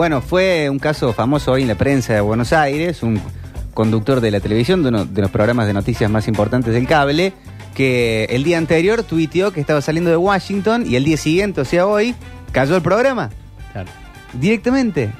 [0.00, 3.20] bueno, fue un caso famoso hoy en la prensa de Buenos Aires, un
[3.74, 7.34] conductor de la televisión, de uno de los programas de noticias más importantes del cable,
[7.74, 11.66] que el día anterior tuiteó que estaba saliendo de Washington y el día siguiente, o
[11.66, 12.14] sea hoy,
[12.50, 13.28] cayó el programa.
[13.72, 13.90] Claro.
[14.32, 15.10] Directamente,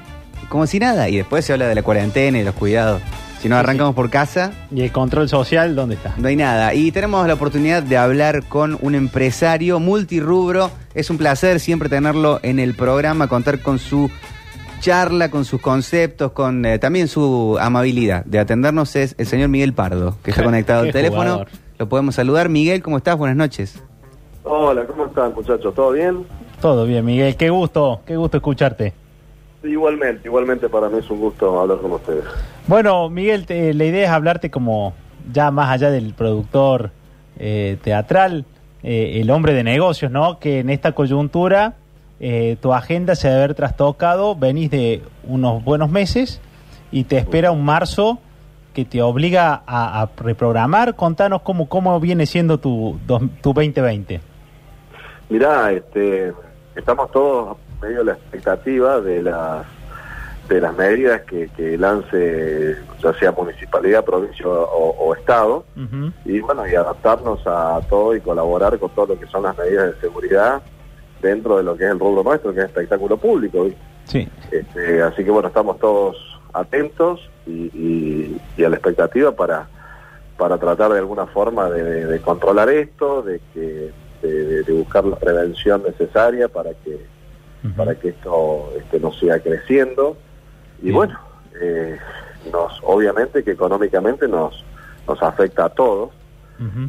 [0.49, 1.09] como si nada.
[1.09, 3.03] Y después se habla de la cuarentena y los cuidados.
[3.39, 6.15] Si no arrancamos por casa, ¿Y el control social dónde está?
[6.17, 6.73] no hay nada.
[6.73, 10.71] Y tenemos la oportunidad de hablar con un empresario multirrubro.
[10.95, 14.09] Es un placer siempre tenerlo en el programa, contar con su
[14.81, 18.95] charla, con sus conceptos, con eh, también su amabilidad de atendernos.
[18.97, 21.21] Es el señor Miguel Pardo, que está conectado al teléfono.
[21.21, 21.47] jugador.
[21.77, 22.49] Lo podemos saludar.
[22.49, 23.17] Miguel, ¿cómo estás?
[23.17, 23.81] Buenas noches.
[24.43, 25.73] Hola, ¿cómo están muchachos?
[25.73, 26.25] ¿Todo bien?
[26.59, 27.35] Todo bien, Miguel.
[27.37, 28.93] Qué gusto, qué gusto escucharte.
[29.63, 32.23] Igualmente, igualmente para mí es un gusto hablar con ustedes.
[32.67, 34.93] Bueno, Miguel, te- la idea es hablarte como
[35.31, 36.91] ya más allá del productor
[37.37, 38.45] eh, teatral,
[38.81, 40.39] eh, el hombre de negocios, ¿no?
[40.39, 41.75] Que en esta coyuntura
[42.23, 46.39] eh, tu agenda se debe haber trastocado, venís de unos buenos meses
[46.91, 48.19] y te espera un marzo
[48.75, 50.95] que te obliga a, a reprogramar.
[50.95, 54.21] Contanos cómo, cómo viene siendo tu, tu 2020.
[55.29, 56.31] Mirá, este,
[56.75, 59.65] estamos todos medio a la expectativa de las
[60.47, 65.63] de las medidas que, que lance ya sea municipalidad, provincia o, o estado
[66.25, 69.95] y bueno y adaptarnos a todo y colaborar con todo lo que son las medidas
[69.95, 70.61] de seguridad
[71.21, 73.67] dentro de lo que es el rubro nuestro, que es espectáculo público.
[74.05, 74.27] Sí.
[74.51, 76.17] Este, así que bueno, estamos todos
[76.53, 79.67] atentos y, y- y a la expectativa para,
[80.37, 85.15] para tratar de alguna forma de, de- de controlar esto, de, que, de, buscar la
[85.15, 87.05] prevención necesaria para que,
[87.77, 90.17] para que esto este, no siga creciendo.
[90.79, 90.95] Y Bien.
[90.95, 91.19] bueno,
[91.61, 91.97] eh,
[92.51, 94.63] nos, obviamente que económicamente nos,
[95.07, 96.09] nos afecta a todos.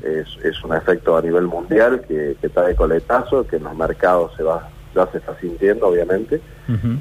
[0.03, 3.75] Es, es un efecto a nivel mundial que, que está de coletazo, que en los
[3.75, 6.41] mercados se va, ya se está sintiendo, obviamente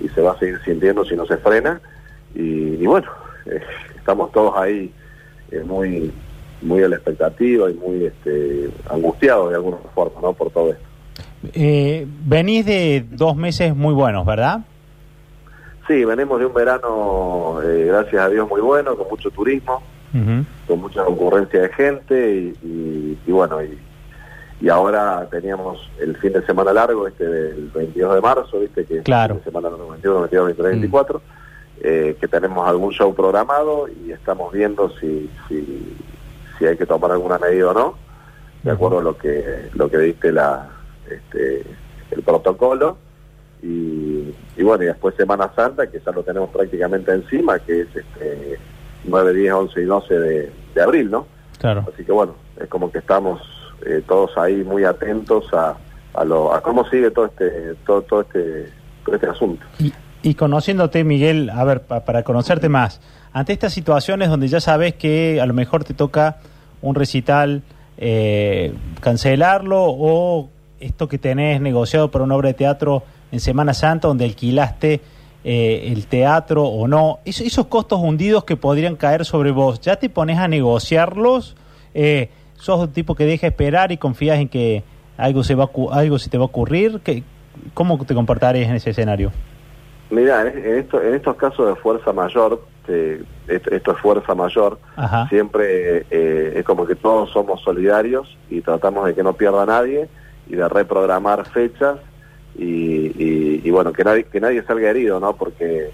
[0.01, 1.79] y se va a seguir sintiendo si no se frena.
[2.33, 3.07] Y, y bueno,
[3.45, 3.61] eh,
[3.97, 4.91] estamos todos ahí
[5.51, 6.11] eh, muy
[6.61, 10.33] muy a la expectativa y muy este, angustiados de alguna forma ¿no?
[10.33, 10.83] por todo esto.
[11.53, 14.61] Eh, venís de dos meses muy buenos, ¿verdad?
[15.87, 19.81] Sí, venimos de un verano, eh, gracias a Dios, muy bueno, con mucho turismo,
[20.67, 23.77] Con mucha concurrencia de gente y, y- y bueno, y,
[24.59, 28.97] y ahora teníamos el fin de semana largo, este del 22 de marzo, viste que
[28.97, 29.35] es Claro.
[29.35, 31.21] el fin de semana largo, 21, 22, 23, 24,
[31.83, 35.95] eh, que tenemos algún show programado y estamos viendo si, si,
[36.59, 37.95] si hay que tomar alguna medida o no,
[38.63, 40.69] de acuerdo a lo que, lo que dicte la,
[41.09, 41.63] este,
[42.11, 42.97] el protocolo.
[43.63, 47.87] Y, y bueno, y después Semana Santa, que ya lo tenemos prácticamente encima, que es
[47.95, 48.57] este
[49.05, 51.27] 9, 10, 11 y 12 de, de abril, ¿no?
[51.59, 51.85] Claro.
[51.93, 53.41] Así que bueno, es como que estamos
[53.85, 55.75] eh, todos ahí muy atentos a,
[56.13, 58.69] a, lo, a cómo sigue todo este todo, todo este
[59.05, 59.65] todo este asunto.
[59.79, 63.01] Y, y conociéndote, Miguel, a ver, pa- para conocerte más,
[63.33, 66.37] ante estas situaciones donde ya sabes que a lo mejor te toca
[66.83, 67.63] un recital,
[67.97, 74.07] eh, cancelarlo o esto que tenés negociado para una obra de teatro en Semana Santa
[74.07, 75.01] donde alquilaste
[75.43, 79.95] eh, el teatro o no, eso- esos costos hundidos que podrían caer sobre vos, ¿ya
[79.95, 81.55] te pones a negociarlos?
[81.93, 84.83] Eh, ¿Sos un tipo que deja esperar y confías en que
[85.17, 86.99] algo se, va a algo se te va a ocurrir?
[87.03, 87.23] ¿Qué-
[87.73, 89.31] ¿Cómo te comportarías en ese escenario?
[90.09, 92.63] Mira, en, en esto, en estos casos de fuerza mayor,
[93.47, 95.27] esto, esto es fuerza mayor, Ajá.
[95.29, 100.07] siempre eh, es como que todos somos solidarios y tratamos de que no pierda nadie
[100.47, 101.97] y de reprogramar fechas
[102.57, 105.35] y, y- y bueno, que nadie, que nadie salga herido, ¿no?
[105.35, 105.89] Porque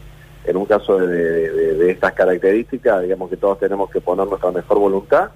[0.45, 1.07] en un caso de,
[1.51, 5.29] de- de estas características, digamos que todos tenemos que poner nuestra mejor voluntad,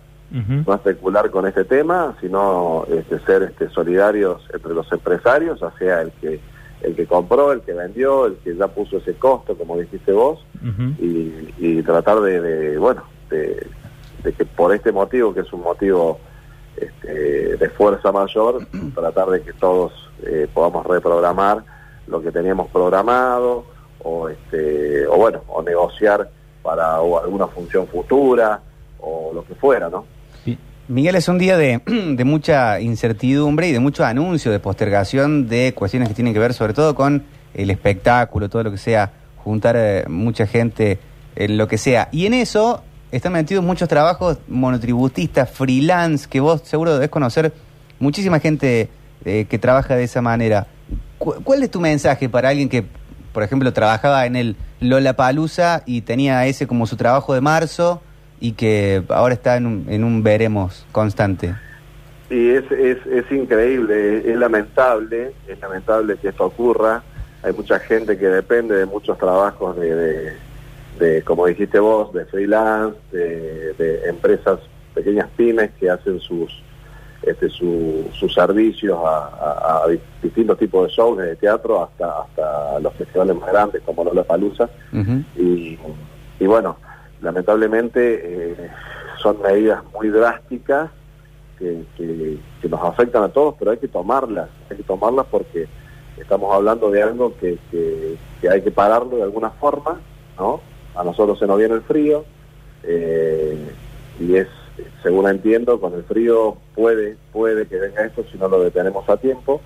[0.66, 6.02] no especular con este tema, sino este, ser este, solidarios entre los empresarios, ya sea
[6.02, 6.40] el que
[6.84, 10.44] el que compró, el que vendió, el que ya puso ese costo, como dijiste vos,
[11.60, 13.68] y tratar de, de, bueno, de,
[14.24, 16.20] de que por este motivo, que es un motivo
[16.78, 18.66] este, de fuerza mayor,
[18.96, 19.92] tratar de que todos
[20.26, 21.64] eh, podamos reprogramar
[22.08, 23.66] lo que teníamos programado
[24.04, 26.30] o, este, o bueno, o negociar
[26.62, 28.62] para o alguna función futura
[29.00, 30.06] o lo que fuera, ¿no?
[30.88, 36.10] Miguel, es un día de, mucha incertidumbre y de mucho anuncio, de postergación de cuestiones
[36.10, 40.04] que tienen que ver sobre todo con el espectáculo, todo lo que sea, juntar eh,
[40.08, 41.00] mucha gente,
[41.36, 42.10] en lo que sea.
[42.12, 47.54] Y en eso están metidos muchos trabajos monotributistas, freelance, que vos seguro debes conocer
[48.00, 48.90] muchísima gente
[49.26, 50.68] eh, que trabaja de esa manera.
[51.18, 52.84] Cu- ¿Cuál es tu mensaje para alguien que,
[53.34, 58.02] por ejemplo, trabajaba en el Lollapalooza y tenía ese como su trabajo de marzo
[58.40, 61.54] y que ahora está en un, en un veremos constante?
[62.30, 67.04] Y es, es, es increíble, es lamentable, es lamentable que esto ocurra.
[67.44, 70.34] hay mucha gente que depende de muchos trabajos de,
[71.00, 74.60] de, como dijiste vos, de freelance, de, empresas,
[74.96, 76.52] pequeñas pymes que hacen sus
[77.24, 79.86] este, sus servicios a,
[80.22, 84.70] distintos tipos de shows, desde teatro hasta hasta los festivales más grandes como los Palusa.
[85.38, 85.78] y,
[86.40, 86.78] y bueno,
[87.22, 88.70] lamentablemente eh,
[89.22, 90.90] son medidas muy drásticas
[91.58, 95.68] que, que, nos afectan a todos, pero hay que tomarlas, hay que tomarlas porque
[96.18, 98.18] estamos hablando de algo que, que,
[98.50, 100.00] hay que pararlo de alguna forma,
[100.40, 100.62] ¿no?
[100.96, 102.26] A nosotros se nos viene el frío
[102.84, 103.58] eh,
[104.20, 104.48] y es,
[105.04, 109.18] según entiendo, con el frío puede, puede que venga esto si no lo detenemos a
[109.18, 109.62] tiempo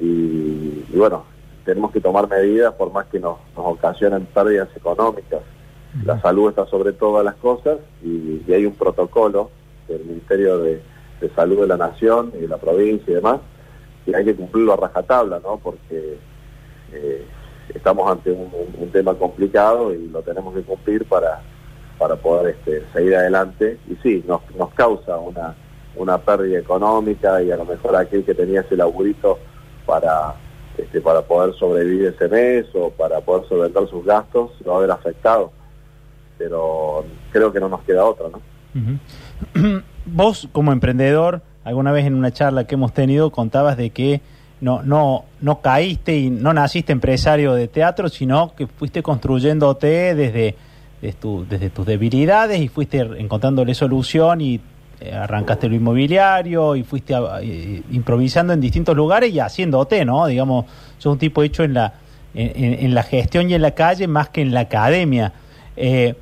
[0.00, 1.24] y, bueno,
[1.64, 5.40] tenemos que tomar medidas por más que nos, nos ocasionen pérdidas económicas.
[6.04, 9.50] La salud está sobre todas las cosas y, hay un protocolo
[9.88, 10.80] del Ministerio de,
[11.20, 13.40] de Salud de la Nación y de la provincia y demás
[14.08, 15.58] y hay que cumplirlo a rajatabla, ¿no?
[15.58, 16.18] Porque
[16.92, 17.26] eh,
[17.74, 21.42] estamos ante un, tema complicado y lo tenemos que cumplir para,
[21.98, 23.78] para poder este, seguir adelante.
[23.88, 25.54] Y sí, nos, nos causa una,
[25.96, 29.38] una pérdida económica y a lo mejor aquel que tenía ese laburito
[29.84, 30.34] para,
[30.76, 34.78] este, para poder sobrevivir ese mes o para poder solventar sus gastos, lo va a
[34.78, 35.52] haber afectado.
[36.38, 38.40] Pero creo que no nos queda otra, ¿no?
[40.06, 44.20] Vos, como emprendedor, alguna vez en una charla que hemos tenido contabas de que
[44.60, 50.56] no, no, no caíste y no naciste empresario de teatro, sino que fuiste construyéndote desde,
[51.00, 54.60] desde, tus debilidades y fuiste encontrándole solución y
[55.00, 60.26] eh, arrancaste lo inmobiliario y fuiste eh, improvisando en distintos lugares y haciéndote, ¿no?
[60.26, 60.66] Digamos,
[60.98, 61.94] sos un tipo hecho en la,
[62.34, 65.32] en, la gestión y en la calle más que en la academia.
[65.76, 66.14] Eh,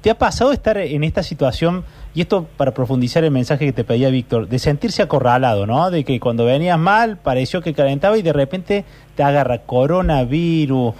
[0.00, 1.84] ¿Te ha pasado estar en esta situación?
[2.18, 5.88] Y esto para profundizar el mensaje que te pedía Víctor, de sentirse acorralado, ¿no?
[5.88, 8.84] De que cuando venías mal pareció que calentaba y de repente
[9.14, 10.94] te agarra coronavirus,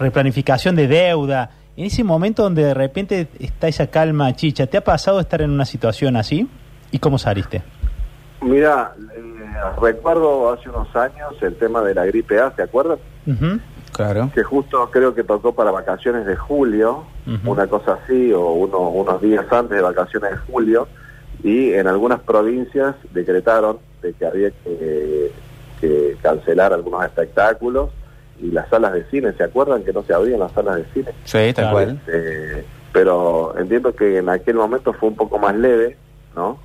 [0.00, 1.50] replanificación de deuda.
[1.76, 5.50] En ese momento donde de repente está esa calma chicha, ¿te ha pasado estar en
[5.50, 6.48] una situación así?
[6.90, 7.62] ¿Y cómo saliste?
[8.40, 12.98] Mira, eh, recuerdo hace unos años el tema de la gripe A, ¿te acuerdas?
[14.02, 14.30] Claro.
[14.34, 17.04] Que justo creo que tocó para vacaciones de julio,
[17.44, 20.88] una cosa así, o unos días antes de vacaciones de julio,
[21.44, 25.30] y en algunas provincias decretaron de que había que,
[26.22, 27.90] cancelar algunos espectáculos
[28.40, 31.10] y las salas de cine, ¿se acuerdan que no se abrían las salas de cine?
[31.24, 32.00] Sí, tal cual.
[32.06, 35.96] Este, pero entiendo que en aquel momento fue un poco más leve,
[36.36, 36.58] ¿no?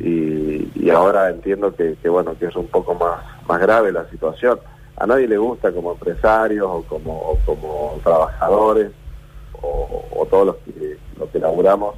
[0.00, 4.08] Y, y ahora entiendo que, que, bueno, que es un poco más, más grave la
[4.10, 4.58] situación
[4.96, 8.92] a nadie le gusta como empresarios o como, como trabajadores
[9.60, 11.94] o, todos los que, los que laburamos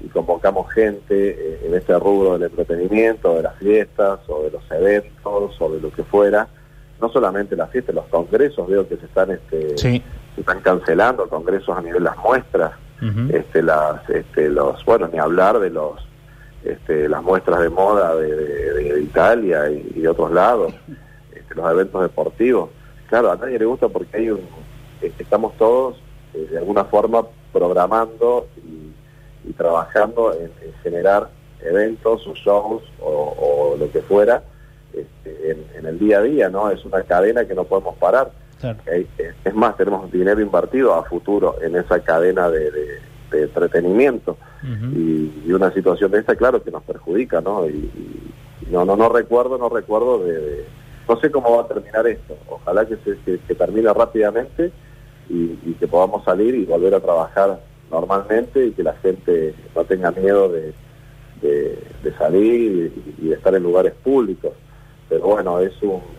[0.00, 4.62] y convocamos gente eh, en este rubro del entretenimiento, de las fiestas o de los
[4.70, 6.48] eventos o de lo que fuera.
[7.00, 10.02] No solamente las fiestas, los congresos veo que se están este, se
[10.36, 12.72] están cancelando, congresos a nivel de las muestras,
[13.32, 16.04] este, las, este, los, bueno, ni hablar de los
[16.64, 20.74] este, las muestras de moda de, Italia y, y de otros lados
[21.58, 22.70] los eventos deportivos.
[23.08, 24.40] Claro, a nadie le gusta porque hay un,
[25.02, 25.96] eh, estamos todos
[26.34, 30.50] eh, de alguna forma programando y, trabajando en,
[30.82, 31.30] generar
[31.62, 34.42] eventos o shows o, lo que fuera
[34.92, 36.70] este, en, el día a día, ¿no?
[36.70, 38.30] Es una cadena que no podemos parar.
[39.44, 43.00] Es más, tenemos dinero invertido a futuro en esa cadena de,
[43.32, 47.66] entretenimiento y, una situación de esta, claro, que nos perjudica, ¿no?
[47.66, 47.90] Y,
[48.70, 50.66] no, no, no recuerdo, no recuerdo de
[51.08, 52.36] no sé cómo va a terminar esto.
[52.48, 54.70] Ojalá que, se, que, termine rápidamente
[55.28, 57.60] y, que podamos salir y volver a trabajar
[57.90, 60.74] normalmente y que la gente no tenga miedo de,
[62.18, 64.52] salir y, de estar en lugares públicos.
[65.08, 65.72] Pero bueno, es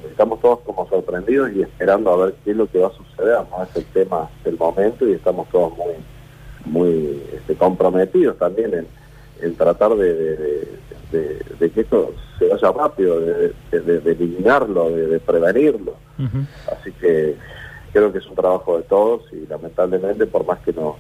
[0.09, 3.37] estamos todos como sorprendidos y esperando a ver qué es lo que va a suceder.
[3.51, 3.63] ¿no?
[3.63, 5.93] Es el tema del momento y estamos todos muy,
[6.65, 8.87] muy este, comprometidos también en,
[9.41, 10.67] en tratar de, de,
[11.11, 15.95] que esto se vaya rápido, de, eliminarlo, de, prevenirlo.
[16.71, 17.35] Así que
[17.93, 20.95] creo que es un trabajo de todos y lamentablemente por más que nos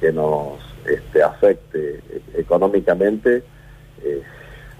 [0.00, 2.00] que nos este, afecte
[2.34, 3.44] económicamente,
[4.02, 4.22] eh,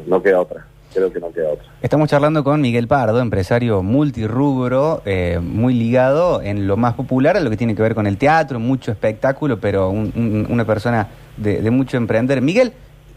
[0.07, 0.67] no queda otra.
[0.93, 1.67] Creo que no queda otra.
[1.83, 7.41] Estamos charlando con Miguel Pardo, empresario multirrubro, eh, muy ligado en lo más popular a
[7.41, 11.71] lo que tiene que ver con el teatro, mucho espectáculo, pero una persona de, de
[11.71, 12.41] mucho emprender.
[12.43, 12.73] Miguel,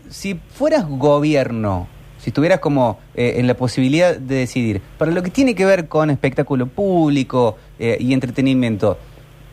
[0.09, 1.87] si fueras gobierno,
[2.19, 5.87] si estuvieras como eh, en la posibilidad de decidir, para lo que tiene que ver
[5.87, 8.97] con espectáculo público eh, y entretenimiento,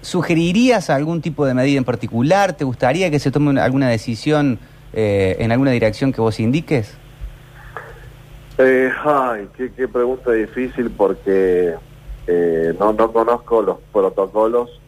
[0.02, 2.52] ¿sugerirías algún tipo de medida en particular?
[2.54, 4.58] ¿Te gustaría que se tome alguna decisión
[4.92, 6.96] eh, en alguna dirección que vos indiques?
[9.04, 11.74] ay, qué, pregunta difícil porque
[12.26, 14.80] eh, no, no conozco los protocolos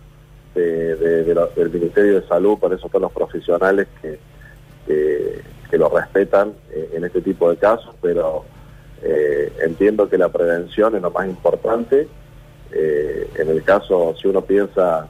[0.54, 4.18] de, del Ministerio de Salud, por eso son los profesionales que,
[4.86, 8.44] que, lo respetan eh, en este tipo de casos, pero
[9.02, 12.08] eh, entiendo que la prevención es lo más importante.
[12.70, 15.08] en el caso, si uno piensa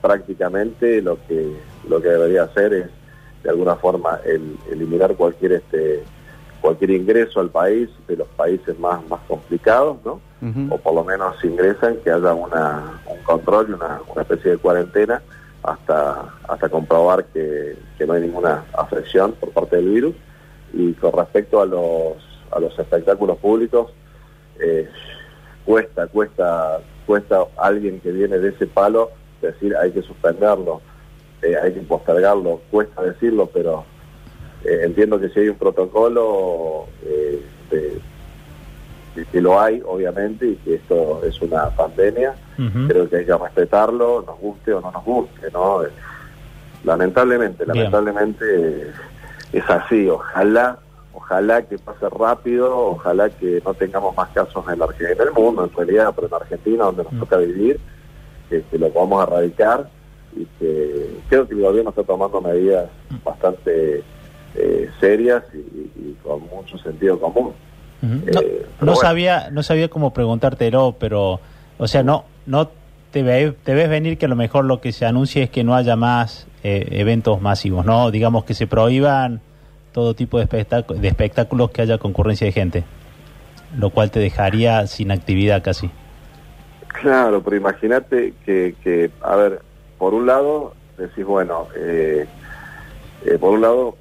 [0.00, 1.52] prácticamente, lo que,
[1.88, 2.86] lo que debería hacer es
[3.42, 6.02] de alguna forma el, eliminar cualquier este
[6.60, 10.20] cualquier ingreso al país de los países más más complicados, ¿no?
[10.70, 14.58] O por lo menos ingresan que haya una, un control y una, una especie de
[14.58, 15.20] cuarentena
[15.62, 20.14] hasta hasta comprobar que, que, no hay ninguna afección por parte del virus.
[20.72, 22.16] Y con respecto a los
[22.50, 23.92] a los espectáculos públicos,
[24.60, 24.88] eh,
[25.64, 29.10] cuesta cuesta cuesta alguien que viene de ese palo
[29.40, 30.80] decir hay que suspenderlo
[31.42, 33.84] eh, hay que postergarlo, cuesta decirlo, pero
[34.64, 37.42] eh, entiendo que si hay un protocolo, eh,
[39.26, 42.34] que lo hay, obviamente, y que esto es una pandemia,
[42.88, 45.82] creo que hay que respetarlo, nos guste o no nos guste, ¿no?
[46.84, 48.90] Lamentablemente, lamentablemente
[49.52, 50.78] es así, ojalá
[51.12, 55.64] ojalá que pase rápido, ojalá que no tengamos más casos en, la, en el mundo,
[55.64, 57.80] en realidad, pero en Argentina, donde nos toca vivir,
[58.48, 59.88] que, que lo podamos erradicar
[60.34, 62.88] y que creo que el gobierno está tomando medidas
[63.24, 64.02] bastante
[64.54, 67.52] eh, serias y, con mucho sentido común.
[68.02, 71.40] Eh, no, sabía no sabía cómo preguntártelo, pero,
[71.78, 72.70] o sea, no no
[73.10, 75.64] te, ve, te ves venir que a lo mejor lo que se anuncia es que
[75.64, 78.10] no haya más eh, eventos masivos, ¿no?
[78.10, 79.40] Digamos que se prohíban
[79.92, 82.84] todo tipo de, de espectáculos que haya concurrencia de gente,
[83.76, 85.90] lo cual te dejaría sin actividad casi.
[86.88, 89.60] Claro, pero imagínate que, que, a ver,
[89.98, 92.26] por un lado, decís, bueno, eh,
[93.24, 93.96] eh, por un lado,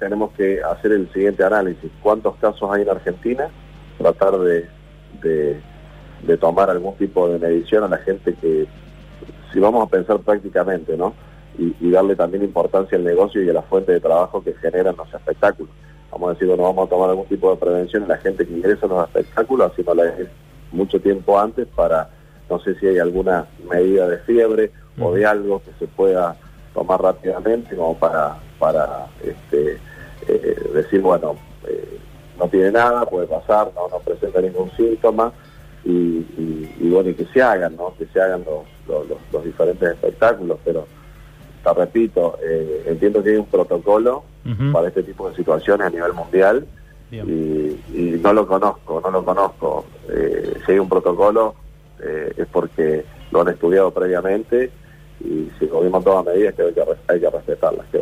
[0.00, 1.90] tenemos que hacer el siguiente análisis.
[2.02, 3.48] ¿Cuántos casos hay en Argentina?
[3.98, 4.66] Tratar de,
[5.22, 8.66] de, tomar algún tipo de medición a la gente que,
[9.52, 11.14] si vamos a pensar prácticamente, ¿no?
[11.58, 15.12] Y, darle también importancia al negocio y a la fuente de trabajo que generan los
[15.12, 15.70] espectáculos.
[16.10, 18.52] Vamos a decir, bueno, vamos a tomar algún tipo de prevención a la gente que
[18.52, 20.28] ingresa a los espectáculos, haciéndole
[20.72, 22.08] mucho tiempo antes para,
[22.48, 26.36] no sé si hay alguna medida de fiebre o de algo que se pueda
[26.72, 29.78] tomar rápidamente como para, para este,
[30.32, 31.98] eh, decir, bueno, eh,
[32.38, 35.32] no tiene nada, puede pasar, no, no presenta ningún síntoma
[35.84, 36.24] y,
[36.90, 37.94] bueno, y que se hagan, ¿no?
[37.96, 40.86] Que se hagan los, los, diferentes espectáculos, pero
[41.64, 44.24] te repito, eh, entiendo que hay un protocolo
[44.72, 46.66] para este tipo de situaciones a nivel mundial
[47.10, 49.84] y, y, no lo conozco, no lo conozco.
[50.64, 51.54] si hay un protocolo
[52.00, 54.70] es porque lo han estudiado previamente
[55.20, 58.00] y si el todas medidas que hay que, hay que respetarlas, que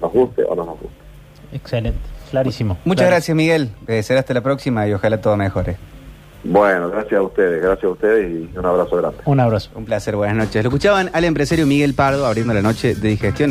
[0.00, 1.07] nos guste o no nos guste.
[1.52, 1.98] Excelente,
[2.30, 2.78] clarísimo.
[2.84, 5.76] Muchas gracias Miguel, eh, será hasta la próxima y ojalá todo mejore.
[6.44, 9.18] Bueno, gracias a ustedes, gracias a ustedes y un abrazo grande.
[9.24, 9.70] Un abrazo.
[9.74, 10.62] Un placer, buenas noches.
[10.62, 13.46] Lo escuchaban al empresario Miguel Pardo abriendo la noche de digestión.